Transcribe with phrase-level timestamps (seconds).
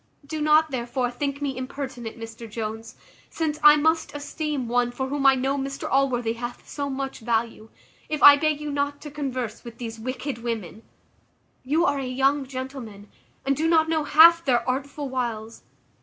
[0.25, 2.95] Do not, therefore, think me impertinent, Mr Jones
[3.29, 7.69] (since I must esteem one for whom I know Mr Allworthy hath so much value),
[8.09, 10.81] if I beg you not to converse with these wicked women.
[11.63, 13.11] You are a young gentleman,
[13.45, 15.61] and do not know half their artful wiles.